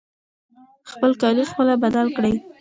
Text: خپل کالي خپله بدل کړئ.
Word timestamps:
خپل 0.91 1.11
کالي 1.21 1.43
خپله 1.51 1.73
بدل 1.83 2.07
کړئ. 2.15 2.33